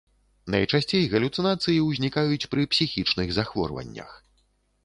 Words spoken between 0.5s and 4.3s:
Найчасцей галюцынацыі ўзнікаюць пры псіхічных захворваннях.